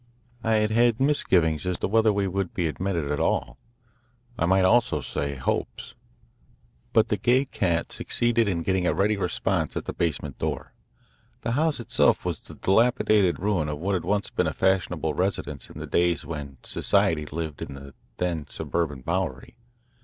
[0.43, 3.59] I had had misgivings as to whether we would be admitted at all
[4.35, 5.93] I might almost say hopes
[6.91, 10.73] but the Gay Cat succeeded in getting a ready response at the basement door.
[11.41, 15.69] The house itself was the dilapidated ruin of what had once been a fashionable residence
[15.69, 19.55] in the days when society lived in the then suburban Bowery.